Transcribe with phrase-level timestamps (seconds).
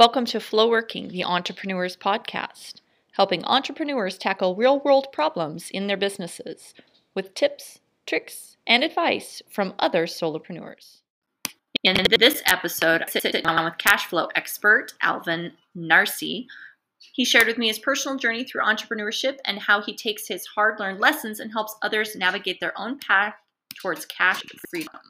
[0.00, 2.80] Welcome to Flow Working, the Entrepreneurs Podcast,
[3.12, 6.72] helping entrepreneurs tackle real world problems in their businesses
[7.14, 11.02] with tips, tricks, and advice from other solopreneurs.
[11.84, 16.46] In this episode, I sit down with cash flow expert Alvin Narsey.
[17.12, 20.80] He shared with me his personal journey through entrepreneurship and how he takes his hard
[20.80, 23.34] learned lessons and helps others navigate their own path
[23.78, 25.09] towards cash freedom.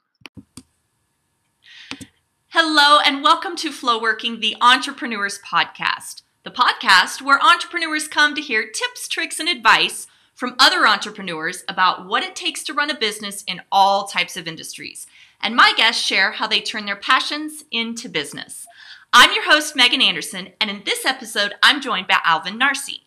[2.53, 8.41] Hello, and welcome to Flow Working, the Entrepreneurs Podcast, the podcast where entrepreneurs come to
[8.41, 12.99] hear tips, tricks, and advice from other entrepreneurs about what it takes to run a
[12.99, 15.07] business in all types of industries.
[15.41, 18.67] And my guests share how they turn their passions into business.
[19.13, 23.03] I'm your host, Megan Anderson, and in this episode, I'm joined by Alvin Narsey.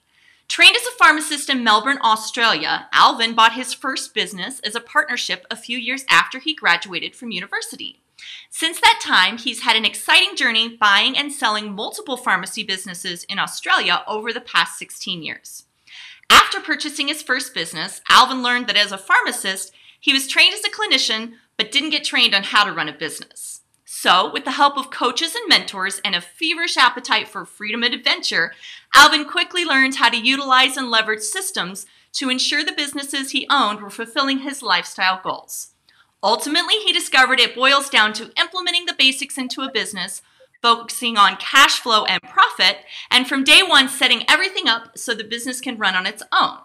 [0.47, 5.45] Trained as a pharmacist in Melbourne, Australia, Alvin bought his first business as a partnership
[5.51, 7.99] a few years after he graduated from university.
[8.49, 13.39] Since that time, he's had an exciting journey buying and selling multiple pharmacy businesses in
[13.39, 15.65] Australia over the past 16 years.
[16.29, 20.63] After purchasing his first business, Alvin learned that as a pharmacist, he was trained as
[20.63, 23.61] a clinician but didn't get trained on how to run a business.
[23.85, 27.93] So, with the help of coaches and mentors and a feverish appetite for freedom and
[27.93, 28.53] adventure,
[28.95, 33.81] Alvin quickly learned how to utilize and leverage systems to ensure the businesses he owned
[33.81, 35.72] were fulfilling his lifestyle goals.
[36.23, 40.21] Ultimately, he discovered it boils down to implementing the basics into a business,
[40.61, 42.77] focusing on cash flow and profit,
[43.11, 46.59] and from day one, setting everything up so the business can run on its own.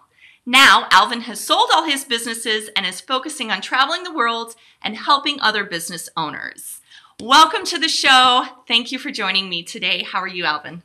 [0.46, 4.96] Now, Alvin has sold all his businesses and is focusing on traveling the world and
[4.96, 6.80] helping other business owners.
[7.20, 8.44] Welcome to the show.
[8.68, 10.04] Thank you for joining me today.
[10.04, 10.84] How are you, Alvin?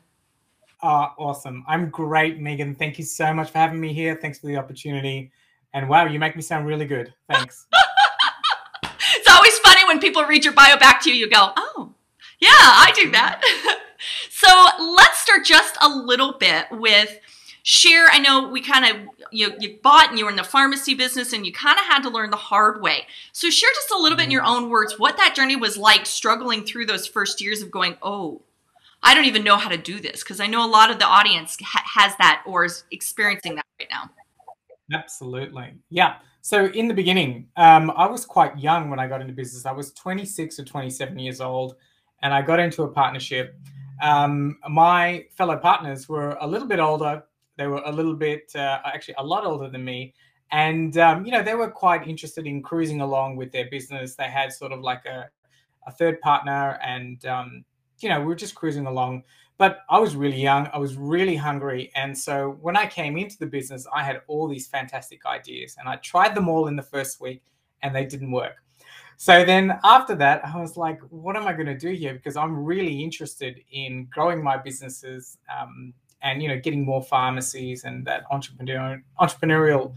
[0.82, 1.64] Uh, awesome.
[1.68, 2.74] I'm great, Megan.
[2.74, 4.18] Thank you so much for having me here.
[4.20, 5.32] Thanks for the opportunity.
[5.74, 7.14] And wow, you make me sound really good.
[7.30, 7.68] Thanks.
[9.94, 11.92] when people read your bio back to you, you go, oh,
[12.40, 13.42] yeah, I do that.
[14.32, 17.20] so let's start just a little bit with
[17.62, 18.08] share.
[18.12, 21.32] I know we kind of, you, you bought and you were in the pharmacy business
[21.32, 23.06] and you kind of had to learn the hard way.
[23.34, 26.08] So share just a little bit in your own words what that journey was like
[26.08, 28.42] struggling through those first years of going, oh,
[29.04, 31.06] I don't even know how to do this because I know a lot of the
[31.06, 34.10] audience ha- has that or is experiencing that right now.
[34.92, 35.76] Absolutely.
[35.92, 36.16] Yeah.
[36.46, 39.66] So in the beginning, um, I was quite young when I got into business.
[39.66, 41.78] I was 26 or 27 years old,
[42.22, 43.58] and I got into a partnership.
[44.02, 47.24] Um, my fellow partners were a little bit older.
[47.56, 50.14] They were a little bit, uh, actually, a lot older than me,
[50.52, 54.16] and um, you know they were quite interested in cruising along with their business.
[54.16, 55.30] They had sort of like a,
[55.88, 57.64] a third partner, and um,
[58.00, 59.24] you know we were just cruising along.
[59.58, 61.92] But I was really young, I was really hungry.
[61.96, 65.88] And so when I came into the business, I had all these fantastic ideas and
[65.88, 67.44] I tried them all in the first week
[67.82, 68.56] and they didn't work.
[69.18, 72.14] So then after that, I was like, what am I going to do here?
[72.14, 77.84] Because I'm really interested in growing my businesses um, and, you know, getting more pharmacies
[77.84, 79.94] and that entrepreneurial, entrepreneurial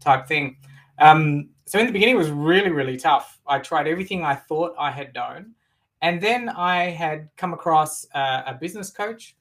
[0.00, 0.58] type thing.
[0.98, 3.40] Um, so in the beginning, it was really, really tough.
[3.46, 5.54] I tried everything I thought I had known.
[6.02, 9.36] And then I had come across uh, a business coach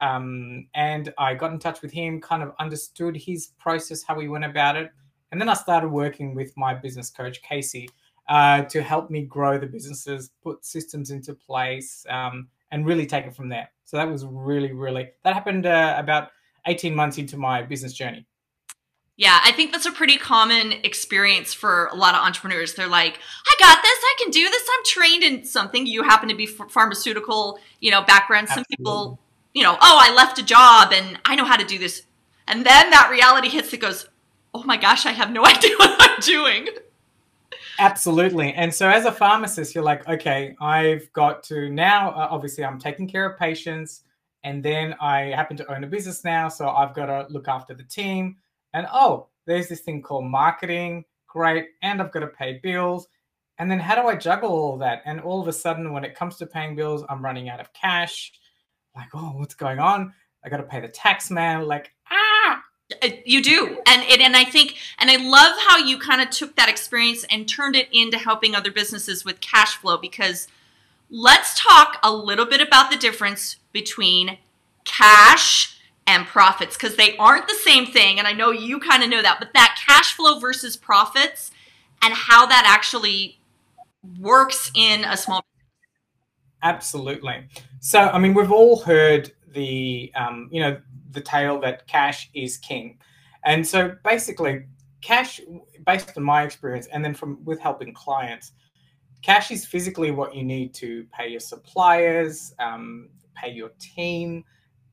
[0.00, 4.28] um, and I got in touch with him, kind of understood his process, how he
[4.28, 4.92] went about it.
[5.32, 7.88] And then I started working with my business coach, Casey,
[8.28, 13.26] uh, to help me grow the businesses, put systems into place, um, and really take
[13.26, 13.68] it from there.
[13.84, 16.28] So that was really, really, that happened uh, about
[16.66, 18.26] 18 months into my business journey.
[19.18, 22.74] Yeah, I think that's a pretty common experience for a lot of entrepreneurs.
[22.74, 23.18] They're like,
[23.48, 23.98] "I got this.
[24.00, 24.62] I can do this.
[24.72, 28.48] I'm trained in something." You happen to be pharmaceutical, you know, background.
[28.48, 29.18] Some people,
[29.54, 32.02] you know, "Oh, I left a job and I know how to do this."
[32.46, 34.08] And then that reality hits that goes,
[34.54, 36.68] "Oh my gosh, I have no idea what I'm doing."
[37.80, 38.52] Absolutely.
[38.54, 42.78] And so as a pharmacist, you're like, "Okay, I've got to now uh, obviously I'm
[42.78, 44.04] taking care of patients
[44.44, 47.74] and then I happen to own a business now, so I've got to look after
[47.74, 48.36] the team."
[48.72, 51.04] And oh, there's this thing called marketing.
[51.26, 51.66] Great.
[51.82, 53.08] And I've got to pay bills.
[53.58, 55.02] And then how do I juggle all that?
[55.04, 57.72] And all of a sudden, when it comes to paying bills, I'm running out of
[57.72, 58.32] cash.
[58.94, 60.12] Like, oh, what's going on?
[60.44, 61.66] I got to pay the tax man.
[61.66, 62.62] Like, ah.
[63.02, 63.78] Uh, you do.
[63.86, 67.24] And, and, and I think, and I love how you kind of took that experience
[67.30, 70.48] and turned it into helping other businesses with cash flow because
[71.10, 74.38] let's talk a little bit about the difference between
[74.84, 75.77] cash
[76.08, 78.18] and profits because they aren't the same thing.
[78.18, 81.50] And I know you kind of know that, but that cash flow versus profits
[82.02, 83.38] and how that actually
[84.18, 85.44] works in a small
[86.62, 87.46] Absolutely.
[87.80, 92.56] So, I mean, we've all heard the, um, you know, the tale that cash is
[92.56, 92.98] king.
[93.44, 94.64] And so basically,
[95.00, 95.40] cash,
[95.86, 98.52] based on my experience, and then from with helping clients,
[99.22, 104.44] cash is physically what you need to pay your suppliers, um, pay your team,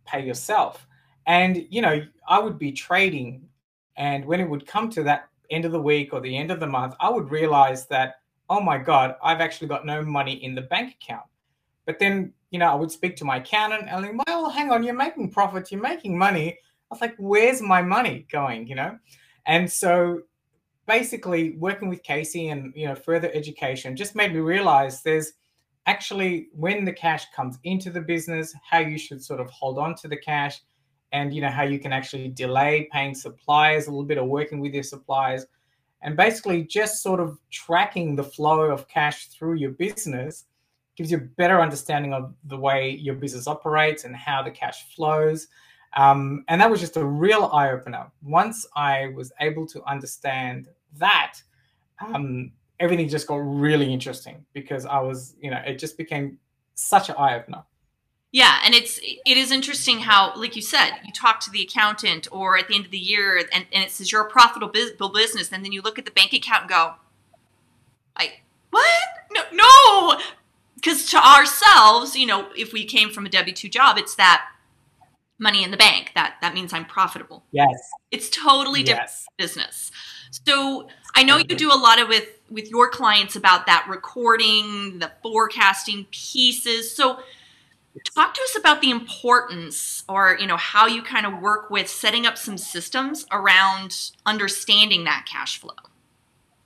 [0.06, 0.86] pay yourself.
[1.28, 3.48] And, you know, I would be trading.
[3.98, 6.60] And when it would come to that end of the week or the end of
[6.60, 8.16] the month, I would realize that,
[8.50, 11.26] oh my God, I've actually got no money in the bank account.
[11.86, 14.72] But then, you know, I would speak to my accountant and I'm like, well, hang
[14.72, 16.52] on, you're making profits, you're making money.
[16.52, 16.56] I
[16.90, 18.68] was like, where's my money going?
[18.68, 19.00] You know?
[19.46, 20.22] And so
[20.86, 25.34] basically working with Casey and you know further education just made me realize there's
[25.88, 29.96] actually when the cash comes into the business, how you should sort of hold on
[29.96, 30.62] to the cash
[31.16, 34.60] and you know how you can actually delay paying suppliers, a little bit of working
[34.60, 35.46] with your suppliers
[36.06, 40.46] and basically just sort of tracking the flow of cash through your business
[40.96, 44.96] gives you a better understanding of the way your business operates and how the cash
[44.96, 45.48] flows.
[45.98, 48.12] Um, and that was just a real eye opener.
[48.22, 51.42] Once I was able to understand that,
[52.00, 56.38] um, everything just got really interesting because I was, you know, it just became
[56.76, 57.64] such an eye opener.
[58.36, 62.28] Yeah, and it's it is interesting how, like you said, you talk to the accountant
[62.34, 65.54] or at the end of the year, and, and it says you're a profitable business,
[65.54, 66.96] and then you look at the bank account and go,
[68.18, 68.34] "I
[68.72, 69.08] what?
[69.32, 70.20] No, no,"
[70.76, 74.46] because to ourselves, you know, if we came from a W two job, it's that
[75.40, 76.12] money in the bank.
[76.14, 77.46] That that means I'm profitable.
[77.54, 79.28] Yes, it's totally different yes.
[79.38, 79.92] business.
[80.46, 85.00] So I know you do a lot of with with your clients about that recording,
[85.00, 86.94] the forecasting pieces.
[86.94, 87.20] So
[88.14, 91.88] talk to us about the importance or you know how you kind of work with
[91.90, 95.74] setting up some systems around understanding that cash flow.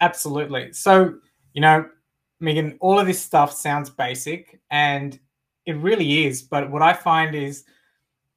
[0.01, 0.71] Absolutely.
[0.73, 1.15] So,
[1.53, 1.89] you know,
[2.39, 5.19] Megan, all of this stuff sounds basic and
[5.65, 7.65] it really is, but what I find is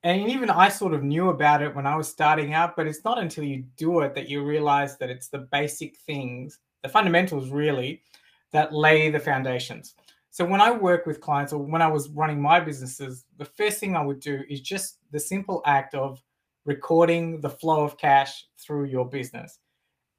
[0.05, 3.05] and even I sort of knew about it when I was starting out, but it's
[3.05, 7.51] not until you do it that you realize that it's the basic things, the fundamentals
[7.51, 8.03] really,
[8.51, 9.95] that lay the foundations.
[10.33, 13.79] So when I work with clients or when I was running my businesses, the first
[13.79, 16.23] thing I would do is just the simple act of
[16.65, 19.59] recording the flow of cash through your business.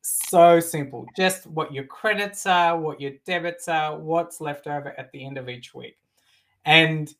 [0.04, 1.07] So simple.
[1.18, 5.39] Just what your credits are, what your debits are, what's left over at the end
[5.39, 5.98] of each week.
[6.65, 7.12] And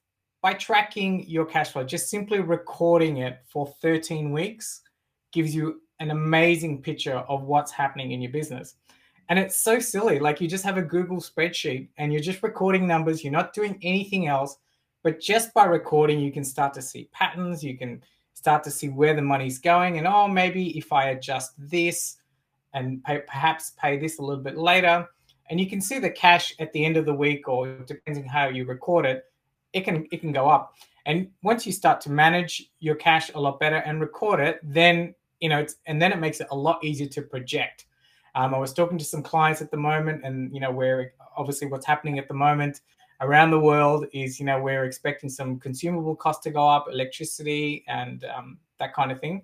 [0.44, 4.82] by tracking your cash flow, just simply recording it for 13 weeks
[5.32, 8.76] gives you an amazing picture of what's happening in your business.
[9.30, 10.20] And it's so silly.
[10.20, 13.80] Like you just have a Google spreadsheet and you're just recording numbers, you're not doing
[13.82, 14.58] anything else.
[15.02, 18.02] But just by recording, you can start to see patterns, you can
[18.34, 19.98] start to see where the money's going.
[19.98, 22.18] And oh, maybe if I adjust this
[22.74, 25.08] and pay, perhaps pay this a little bit later,
[25.50, 28.48] and you can see the cash at the end of the week, or depending how
[28.48, 29.26] you record it,
[29.74, 30.74] it can it can go up.
[31.06, 35.14] And once you start to manage your cash a lot better and record it, then
[35.42, 37.86] you know, and then it makes it a lot easier to project.
[38.36, 41.68] Um, I was talking to some clients at the moment, and you know, where obviously
[41.68, 42.82] what's happening at the moment
[43.22, 47.84] around the world is, you know, we're expecting some consumable costs to go up, electricity,
[47.88, 49.42] and um, that kind of thing.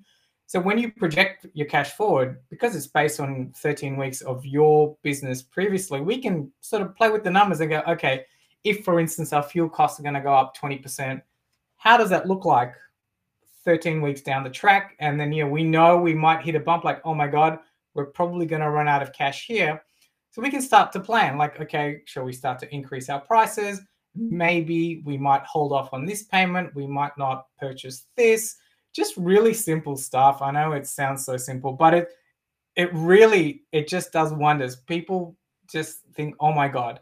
[0.48, 4.98] So when you project your cash forward, because it's based on 13 weeks of your
[5.04, 8.26] business previously, we can sort of play with the numbers and go, okay,
[8.64, 11.22] if, for instance, our fuel costs are going to go up 20%,
[11.78, 12.74] how does that look like
[13.64, 14.96] 13 weeks down the track?
[15.00, 17.60] And then, you know, we know we might hit a bump like, oh my God,
[18.00, 19.84] we're probably going to run out of cash here.
[20.32, 23.82] So we can start to plan like, okay, shall we start to increase our prices?
[24.16, 26.74] Maybe we might hold off on this payment.
[26.76, 28.56] We might not purchase this.
[28.94, 30.42] Just really simple stuff.
[30.42, 32.10] I know it sounds so simple, but it
[32.76, 34.78] it really it just does wonders.
[34.78, 35.36] People
[35.70, 37.02] just think, oh my God,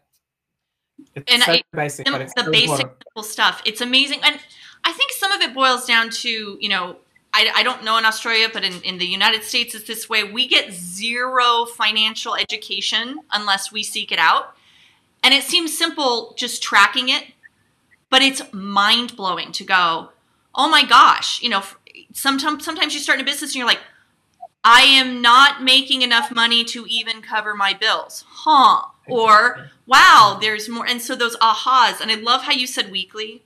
[1.16, 3.62] it's and so I, basic, the, the basic simple stuff.
[3.66, 4.40] It's amazing, and
[4.84, 6.98] I think some of it boils down to you know
[7.38, 10.24] I, I don't know in Australia, but in, in the United States, it's this way.
[10.24, 14.56] We get zero financial education unless we seek it out,
[15.24, 17.26] and it seems simple just tracking it,
[18.10, 20.10] but it's mind blowing to go.
[20.56, 21.64] Oh my gosh, you know,
[22.14, 23.82] sometimes sometimes you start in a business and you're like,
[24.64, 28.88] I am not making enough money to even cover my bills, huh?
[29.08, 30.88] Or wow, there's more.
[30.88, 33.44] And so those ahas, and I love how you said weekly.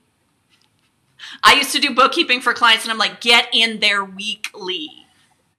[1.42, 4.88] I used to do bookkeeping for clients, and I'm like, get in there weekly.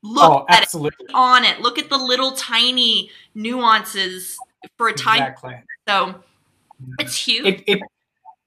[0.02, 1.06] Look oh, at absolutely.
[1.06, 1.62] it, on it.
[1.62, 4.38] Look at the little tiny nuances
[4.78, 5.22] for a time.
[5.22, 5.56] Exactly.
[5.88, 6.16] So
[7.00, 7.46] it's huge.
[7.46, 7.80] It, it,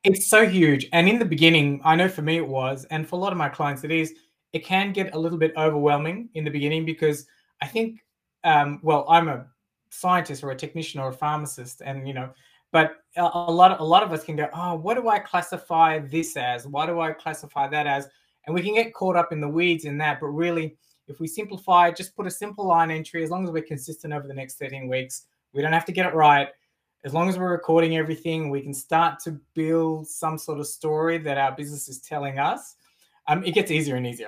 [0.04, 0.88] it's so huge.
[0.92, 3.38] And in the beginning, I know for me it was, and for a lot of
[3.38, 4.14] my clients it is,
[4.52, 7.26] it can get a little bit overwhelming in the beginning because
[7.60, 8.04] I think,
[8.44, 9.46] um, well, I'm a
[9.90, 12.28] scientist or a technician or a pharmacist and you know
[12.76, 15.98] but a, lot of a lot of us can go oh what do i classify
[15.98, 18.08] this as why do i classify that as
[18.44, 20.76] and we can get caught up in the weeds in that but really
[21.08, 24.28] if we simplify just put a simple line entry as long as we're consistent over
[24.28, 26.48] the next 13 weeks we don't have to get it right
[27.06, 31.18] as long as we're recording everything, we can start to build some sort of story
[31.18, 32.74] that our business is telling us.
[33.28, 34.26] Um, it gets easier and easier.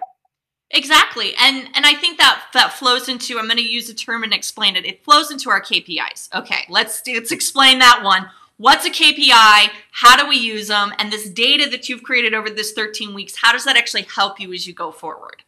[0.70, 1.34] Exactly.
[1.40, 4.32] And and I think that that flows into I'm going to use a term and
[4.32, 4.86] explain it.
[4.86, 6.32] It flows into our KPIs.
[6.34, 8.28] Okay, let's let's explain that one.
[8.58, 9.70] What's a KPI?
[9.92, 10.92] How do we use them?
[10.98, 14.40] And this data that you've created over this 13 weeks, how does that actually help
[14.40, 15.44] you as you go forward?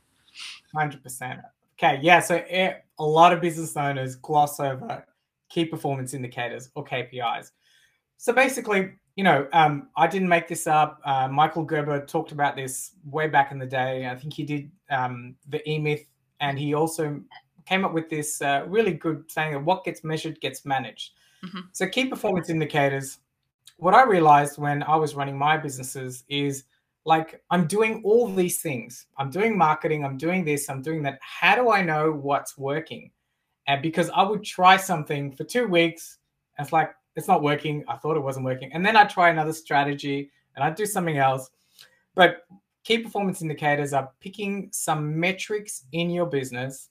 [0.76, 1.42] 100%.
[1.76, 5.04] Okay, yeah, so it, a lot of business owners gloss over
[5.48, 7.50] key performance indicators or KPIs.
[8.16, 11.00] So basically, you know, um, I didn't make this up.
[11.04, 14.06] Uh, Michael Gerber talked about this way back in the day.
[14.06, 16.06] I think he did um, the E Myth,
[16.38, 17.20] and he also
[17.66, 21.14] came up with this uh, really good saying that what gets measured gets managed.
[21.44, 21.60] Mm-hmm.
[21.72, 23.18] So, key performance indicators.
[23.76, 26.64] What I realized when I was running my businesses is
[27.04, 29.06] like I'm doing all these things.
[29.16, 30.04] I'm doing marketing.
[30.04, 30.68] I'm doing this.
[30.68, 31.18] I'm doing that.
[31.22, 33.10] How do I know what's working?
[33.66, 36.18] And because I would try something for two weeks,
[36.58, 37.84] and it's like it's not working.
[37.88, 41.18] I thought it wasn't working, and then I try another strategy, and I do something
[41.18, 41.50] else.
[42.14, 42.44] But
[42.84, 46.88] key performance indicators are picking some metrics in your business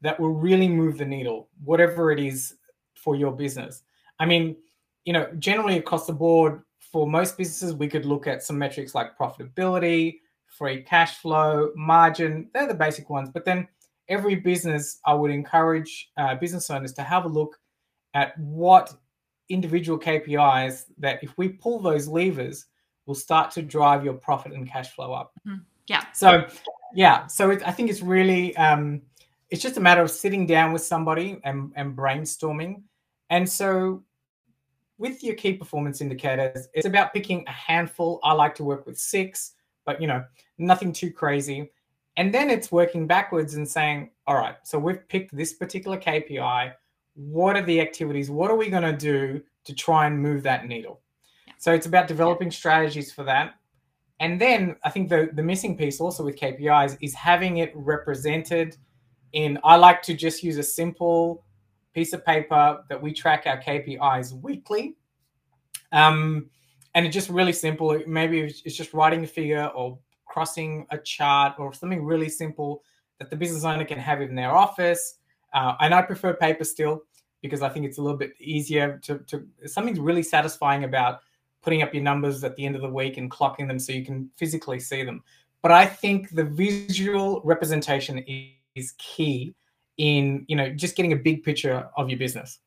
[0.00, 2.56] that will really move the needle, whatever it is
[2.94, 3.82] for your business.
[4.22, 4.56] I mean,
[5.04, 8.94] you know, generally across the board, for most businesses, we could look at some metrics
[8.94, 12.48] like profitability, free cash flow, margin.
[12.54, 13.30] They're the basic ones.
[13.34, 13.66] But then
[14.08, 17.58] every business, I would encourage uh, business owners to have a look
[18.14, 18.94] at what
[19.48, 22.66] individual KPIs that if we pull those levers,
[23.06, 25.32] will start to drive your profit and cash flow up.
[25.44, 25.62] Mm-hmm.
[25.88, 26.04] Yeah.
[26.12, 26.46] So,
[26.94, 27.26] yeah.
[27.26, 29.02] So it, I think it's really, um,
[29.50, 32.82] it's just a matter of sitting down with somebody and, and brainstorming.
[33.30, 34.04] And so
[34.98, 38.20] with your key performance indicators, it's about picking a handful.
[38.22, 40.24] I like to work with six, but you know,
[40.58, 41.70] nothing too crazy.
[42.16, 46.72] And then it's working backwards and saying, all right, so we've picked this particular KPI.
[47.14, 48.30] What are the activities?
[48.30, 51.00] What are we going to do to try and move that needle?
[51.58, 53.54] So it's about developing strategies for that.
[54.20, 58.76] And then I think the, the missing piece also with KPIs is having it represented
[59.32, 61.44] in, I like to just use a simple
[61.94, 64.96] piece of paper that we track our KPIs weekly.
[65.92, 66.48] Um,
[66.94, 68.00] and it's just really simple.
[68.06, 72.82] Maybe it's just writing a figure or crossing a chart or something really simple
[73.18, 75.18] that the business owner can have in their office.
[75.52, 77.02] Uh, and I prefer paper still
[77.42, 81.20] because I think it's a little bit easier to, to something's really satisfying about
[81.62, 84.04] putting up your numbers at the end of the week and clocking them so you
[84.04, 85.22] can physically see them.
[85.60, 88.24] But I think the visual representation
[88.74, 89.54] is key
[89.98, 92.58] in you know just getting a big picture of your business.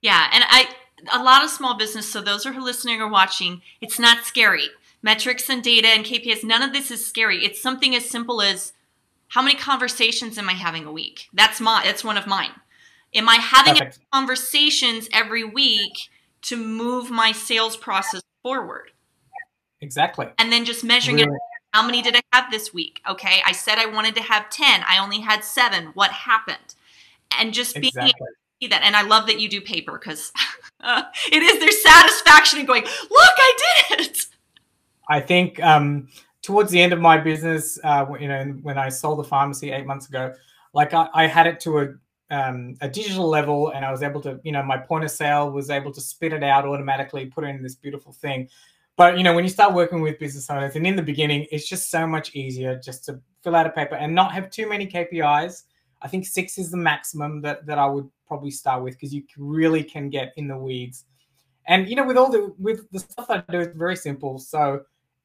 [0.00, 0.68] Yeah and i
[1.12, 4.68] a lot of small business so those are who listening or watching it's not scary.
[5.02, 7.44] Metrics and data and kpis none of this is scary.
[7.44, 8.72] It's something as simple as
[9.28, 11.28] how many conversations am i having a week?
[11.32, 12.52] That's my that's one of mine.
[13.14, 16.08] Am i having conversations every week
[16.42, 18.90] to move my sales process forward?
[19.80, 20.28] Exactly.
[20.38, 21.28] And then just measuring really?
[21.28, 23.00] it how many did I have this week?
[23.08, 24.82] Okay, I said I wanted to have 10.
[24.86, 25.86] I only had seven.
[25.94, 26.74] What happened?
[27.38, 28.10] And just being exactly.
[28.10, 28.82] able to see that.
[28.82, 30.32] And I love that you do paper because
[30.80, 34.26] uh, it is their satisfaction in going, look, I did it.
[35.08, 36.08] I think um,
[36.42, 39.86] towards the end of my business, uh, you know, when I sold the pharmacy eight
[39.86, 40.34] months ago,
[40.74, 41.88] like I, I had it to a
[42.30, 45.50] um, a digital level, and I was able to, you know, my point of sale
[45.50, 48.48] was able to spit it out automatically, put it in this beautiful thing.
[49.02, 51.68] But you know, when you start working with business owners, and in the beginning, it's
[51.68, 54.86] just so much easier just to fill out a paper and not have too many
[54.86, 55.64] KPIs.
[56.02, 59.24] I think six is the maximum that that I would probably start with because you
[59.36, 61.06] really can get in the weeds.
[61.66, 64.38] And you know, with all the with the stuff I do, it's very simple.
[64.38, 64.82] So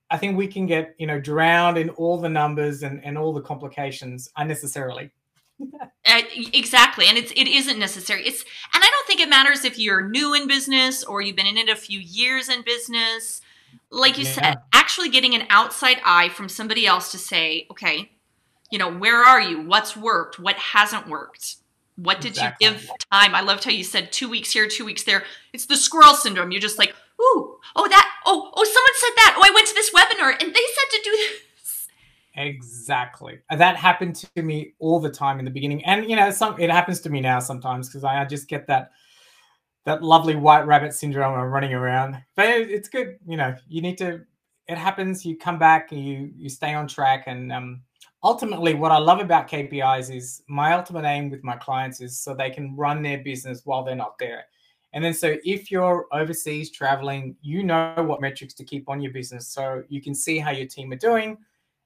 [0.10, 3.32] I think we can get you know drowned in all the numbers and and all
[3.32, 5.12] the complications unnecessarily.
[5.82, 6.22] uh,
[6.54, 10.08] exactly and it's it isn't necessary it's and i don't think it matters if you're
[10.08, 13.42] new in business or you've been in it a few years in business
[13.92, 14.32] like you yeah.
[14.32, 18.12] said, actually getting an outside eye from somebody else to say, okay,
[18.72, 19.62] you know, where are you?
[19.62, 20.40] What's worked?
[20.40, 21.58] What hasn't worked?
[21.96, 22.68] What did exactly.
[22.68, 23.34] you give time?
[23.34, 25.24] I loved how you said two weeks here, two weeks there.
[25.54, 26.52] It's the squirrel syndrome.
[26.52, 29.36] You're just like, ooh, oh that, oh, oh, someone said that.
[29.38, 31.88] Oh, I went to this webinar and they said to do this.
[32.36, 33.40] Exactly.
[33.50, 36.70] That happened to me all the time in the beginning, and you know, some it
[36.70, 38.92] happens to me now sometimes because I, I just get that
[39.88, 42.22] that lovely white rabbit syndrome of running around.
[42.36, 43.56] But it's good, you know.
[43.70, 44.20] You need to.
[44.68, 45.26] It happens.
[45.26, 45.94] You come back.
[45.94, 47.24] You you stay on track.
[47.28, 47.82] And um,
[48.22, 52.36] ultimately, what I love about KPIs is my ultimate aim with my clients is so
[52.36, 54.44] they can run their business while they're not there.
[54.92, 59.14] And then, so if you're overseas traveling, you know what metrics to keep on your
[59.14, 61.38] business, so you can see how your team are doing,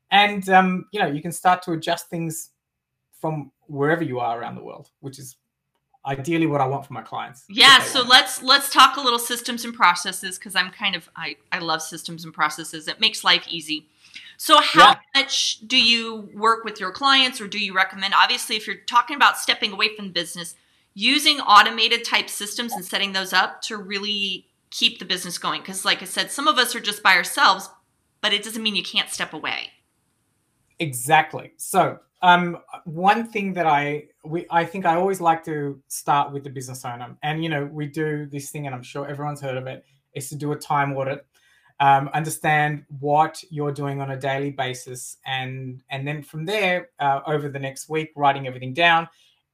[0.10, 2.50] and um, you know you can start to adjust things
[3.20, 5.38] from wherever you are around the world, which is
[6.05, 7.46] ideally what I want for my clients.
[7.50, 11.38] Yeah, so let's let's talk a little systems and processes because I'm kind of I
[11.51, 12.88] I love systems and processes.
[12.88, 13.88] It makes life easy.
[14.38, 14.96] So how yeah.
[15.15, 19.15] much do you work with your clients or do you recommend obviously if you're talking
[19.15, 20.55] about stepping away from the business,
[20.96, 25.86] using automated type systems and setting those up to really keep the business going because
[25.86, 27.70] like I said, some of us are just by ourselves,
[28.22, 29.70] but it doesn't mean you can't step away.
[30.79, 31.51] Exactly.
[31.58, 36.44] So um, one thing that I we I think I always like to start with
[36.44, 39.58] the business owner, and you know we do this thing, and I'm sure everyone's heard
[39.58, 41.25] of it, is to do a time audit,
[41.80, 47.22] um, understand what you're doing on a daily basis, and and then from there uh,
[47.25, 49.08] over the next week, writing everything down,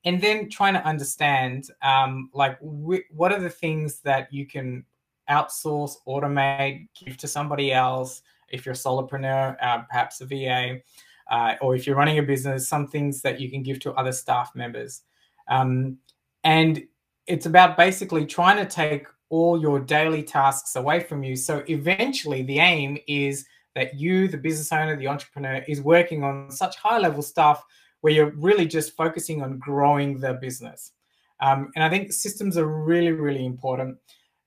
[0.03, 4.83] and then trying to understand um, like wh- what are the things that you can
[5.29, 8.21] outsource, automate, give to somebody else.
[8.49, 10.81] If you're a solopreneur, uh, perhaps a VA
[11.29, 14.11] uh, or if you're running a business, some things that you can give to other
[14.11, 15.01] staff members.
[15.49, 15.97] Um,
[16.43, 16.83] and
[17.25, 21.35] it's about basically trying to take all your daily tasks away from you.
[21.35, 26.49] So eventually, the aim is that you, the business owner, the entrepreneur, is working on
[26.51, 27.63] such high level stuff
[28.01, 30.93] where you're really just focusing on growing the business.
[31.41, 33.97] Um, and I think systems are really, really important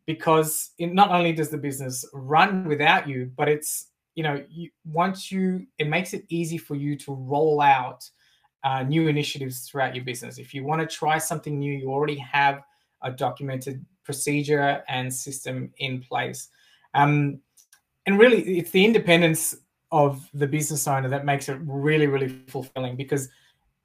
[0.06, 3.89] because it, not only does the business run without you, but it's
[4.20, 8.06] you know, you, once you, it makes it easy for you to roll out
[8.64, 10.36] uh, new initiatives throughout your business.
[10.36, 12.60] If you want to try something new, you already have
[13.00, 16.48] a documented procedure and system in place.
[16.92, 17.40] Um,
[18.04, 19.56] and really, it's the independence
[19.90, 22.96] of the business owner that makes it really, really fulfilling.
[22.96, 23.30] Because,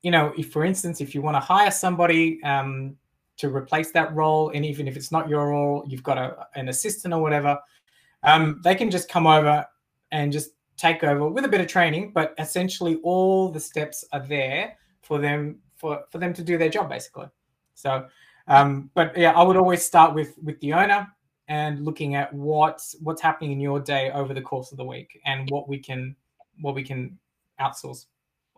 [0.02, 2.98] you know, if for instance, if you want to hire somebody um,
[3.38, 6.68] to replace that role, and even if it's not your role, you've got a, an
[6.68, 7.58] assistant or whatever,
[8.24, 9.66] um, they can just come over
[10.16, 14.26] and just take over with a bit of training, but essentially all the steps are
[14.26, 17.28] there for them for, for them to do their job basically.
[17.74, 18.08] So
[18.48, 21.08] um, but yeah, I would always start with with the owner
[21.48, 25.20] and looking at what's what's happening in your day over the course of the week
[25.26, 26.16] and what we can
[26.62, 27.18] what we can
[27.60, 28.06] outsource.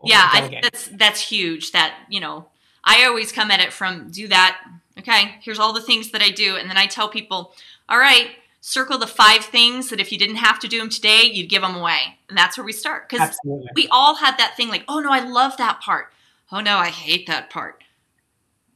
[0.04, 1.72] Yeah, I, that's that's huge.
[1.72, 2.48] That you know,
[2.84, 4.60] I always come at it from do that.
[5.00, 7.54] Okay, here's all the things that I do, and then I tell people,
[7.90, 8.32] all right,
[8.68, 11.62] circle the five things that if you didn't have to do them today, you'd give
[11.62, 12.20] them away.
[12.28, 13.08] And that's where we start.
[13.08, 13.34] Because
[13.74, 16.12] we all had that thing like, oh no, I love that part.
[16.52, 17.82] Oh no, I hate that part.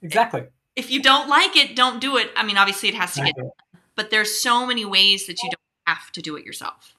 [0.01, 0.45] Exactly.
[0.77, 2.31] If you don't like it, don't do it.
[2.37, 3.43] I mean, obviously it has to exactly.
[3.43, 3.51] get
[3.97, 6.95] but there's so many ways that you don't have to do it yourself.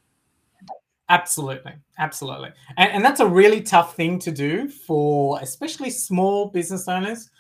[1.09, 1.73] Absolutely.
[1.99, 2.51] Absolutely.
[2.77, 7.31] And, and that's a really tough thing to do for especially small business owners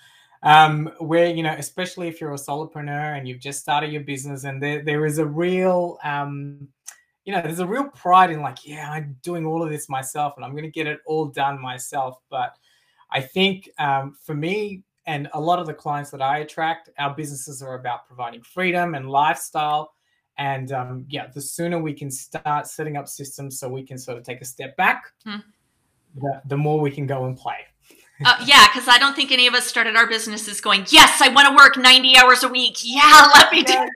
[0.43, 4.45] um, where you know, especially if you're a solopreneur and you've just started your business,
[4.45, 6.69] and there there is a real um,
[7.25, 10.35] you know, there's a real pride in like, yeah, I'm doing all of this myself,
[10.37, 12.19] and I'm going to get it all done myself.
[12.31, 12.57] But
[13.11, 17.15] I think um, for me and a lot of the clients that I attract, our
[17.15, 19.95] businesses are about providing freedom and lifestyle.
[20.39, 24.19] And um, yeah, the sooner we can start setting up systems so we can sort
[24.19, 25.37] of take a step back, hmm.
[26.17, 27.59] the, the more we can go and play.
[28.25, 31.29] Uh, yeah, because I don't think any of us started our businesses going, yes, I
[31.29, 32.79] want to work 90 hours a week.
[32.83, 33.91] Yeah, let me do that.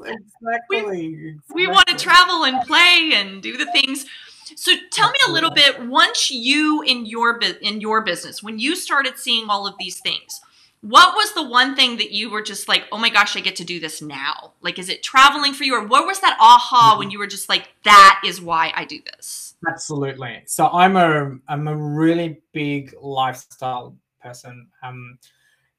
[0.00, 0.22] Exactly.
[0.68, 1.40] We, exactly.
[1.54, 4.06] we want to travel and play and do the things.
[4.56, 8.74] So tell me a little bit once you in your in your business when you
[8.74, 10.40] started seeing all of these things
[10.82, 13.56] what was the one thing that you were just like oh my gosh I get
[13.56, 16.96] to do this now like is it traveling for you or what was that aha
[16.96, 17.12] when mm-hmm.
[17.12, 20.42] you were just like that is why I do this Absolutely.
[20.46, 24.68] So I'm a I'm a really big lifestyle person.
[24.82, 25.18] Um,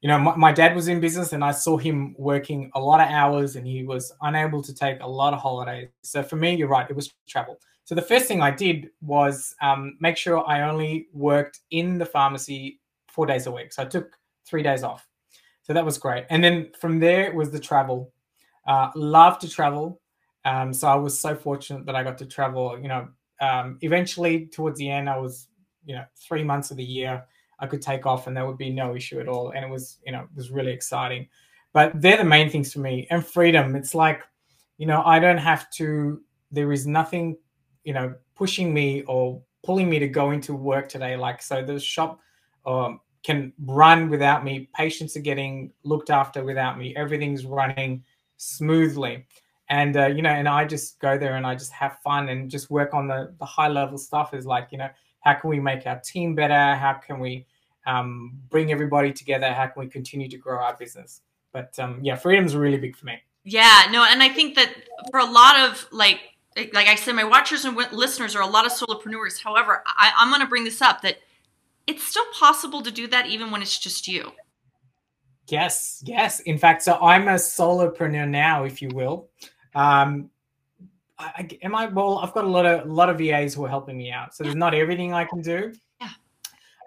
[0.00, 3.00] you know, my, my, dad was in business, and I saw him working a lot
[3.00, 5.88] of hours, and he was unable to take a lot of holidays.
[6.02, 7.58] So for me, you're right, it was travel.
[7.84, 12.06] So the first thing I did was um, make sure I only worked in the
[12.06, 13.72] pharmacy four days a week.
[13.72, 15.06] So I took three days off.
[15.62, 16.24] So that was great.
[16.30, 18.12] And then from there it was the travel.
[18.66, 20.00] Uh, love to travel.
[20.44, 23.08] Um, so I was so fortunate that I got to travel, you know,
[23.40, 25.48] um, eventually towards the end, I was,
[25.84, 27.24] you know, three months of the year
[27.58, 29.50] I could take off and there would be no issue at all.
[29.50, 31.28] And it was, you know, it was really exciting.
[31.72, 33.06] But they're the main things for me.
[33.10, 33.76] And freedom.
[33.76, 34.22] It's like,
[34.78, 37.36] you know, I don't have to, there is nothing,
[37.84, 41.16] you know, pushing me or pulling me to go into work today.
[41.16, 42.20] Like, so the shop
[42.66, 44.68] um, can run without me.
[44.74, 46.94] Patients are getting looked after without me.
[46.96, 48.04] Everything's running
[48.36, 49.26] smoothly.
[49.68, 52.50] And uh, you know and i just go there and i just have fun and
[52.50, 55.60] just work on the the high level stuff is like you know how can we
[55.60, 56.74] make our team better?
[56.74, 57.46] How can we
[57.86, 59.52] um, bring everybody together?
[59.52, 61.22] How can we continue to grow our business?
[61.52, 63.18] But um, yeah freedom's really big for me.
[63.44, 64.70] Yeah no and i think that
[65.10, 66.20] for a lot of like
[66.72, 69.42] like i said my watchers and listeners are a lot of solopreneurs.
[69.42, 71.18] However I, i'm going to bring this up that
[71.86, 74.32] it's still possible to do that even when it's just you
[75.48, 76.40] Yes, yes.
[76.40, 79.28] In fact, so I'm a solopreneur now, if you will.
[79.74, 80.30] Um,
[81.18, 82.18] I, am I well?
[82.18, 84.34] I've got a lot of a lot of VAs who are helping me out.
[84.34, 85.72] So there's not everything I can do.
[86.00, 86.08] Yeah.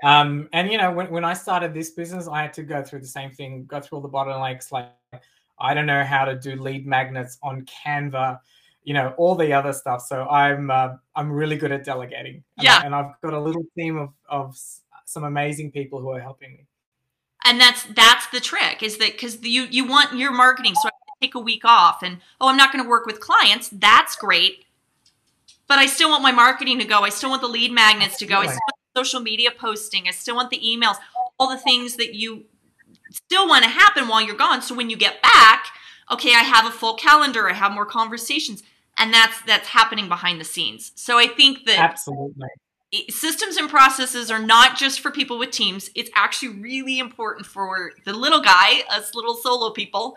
[0.03, 3.01] Um, and you know, when, when I started this business, I had to go through
[3.01, 4.71] the same thing, go through all the bottlenecks.
[4.71, 4.89] Like,
[5.59, 8.39] I don't know how to do lead magnets on Canva,
[8.83, 10.01] you know, all the other stuff.
[10.01, 12.43] So I'm uh, I'm really good at delegating.
[12.57, 12.79] And yeah.
[12.81, 14.57] I, and I've got a little team of of
[15.05, 16.65] some amazing people who are helping me.
[17.43, 20.73] And that's that's the trick is that because you you want your marketing.
[20.75, 20.91] So I
[21.21, 24.65] take a week off and oh i'm not going to work with clients that's great
[25.67, 28.25] but i still want my marketing to go i still want the lead magnets to
[28.25, 30.97] go i still want social media posting i still want the emails
[31.39, 32.45] all the things that you
[33.11, 35.67] still want to happen while you're gone so when you get back
[36.11, 38.61] okay i have a full calendar i have more conversations
[38.97, 42.47] and that's that's happening behind the scenes so i think that absolutely
[43.09, 47.91] systems and processes are not just for people with teams it's actually really important for
[48.05, 50.15] the little guy us little solo people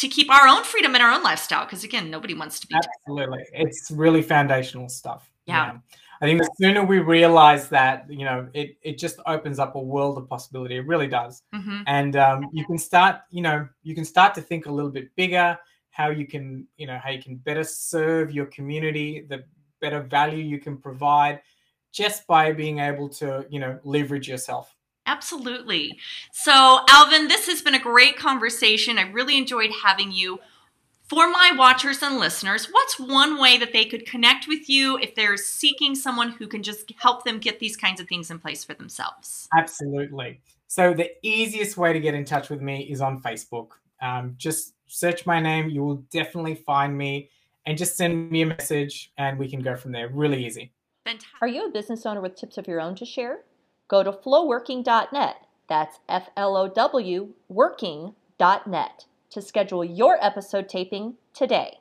[0.00, 1.66] to keep our own freedom and our own lifestyle.
[1.66, 2.74] Because again, nobody wants to be.
[2.74, 3.44] Absolutely.
[3.52, 5.30] It's really foundational stuff.
[5.44, 5.76] Yeah.
[6.22, 9.80] I think the sooner we realize that, you know, it, it just opens up a
[9.80, 10.76] world of possibility.
[10.76, 11.42] It really does.
[11.54, 11.82] Mm-hmm.
[11.86, 15.14] And um, you can start, you know, you can start to think a little bit
[15.16, 15.58] bigger,
[15.90, 19.44] how you can, you know, how you can better serve your community, the
[19.80, 21.40] better value you can provide
[21.92, 24.74] just by being able to, you know, leverage yourself.
[25.06, 25.98] Absolutely.
[26.32, 28.98] So, Alvin, this has been a great conversation.
[28.98, 30.38] I really enjoyed having you.
[31.08, 35.16] For my watchers and listeners, what's one way that they could connect with you if
[35.16, 38.62] they're seeking someone who can just help them get these kinds of things in place
[38.62, 39.48] for themselves?
[39.58, 40.40] Absolutely.
[40.68, 43.70] So, the easiest way to get in touch with me is on Facebook.
[44.00, 47.30] Um, just search my name, you will definitely find me,
[47.66, 50.08] and just send me a message, and we can go from there.
[50.08, 50.72] Really easy.
[51.04, 51.42] Fantastic.
[51.42, 53.40] Are you a business owner with tips of your own to share?
[53.90, 55.46] go to flowworking.net.
[55.68, 61.79] That's F L O W working.net to schedule your episode taping today.